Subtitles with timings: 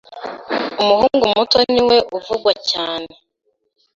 [0.81, 3.13] Umuhungu muto ni we uvugwa cyane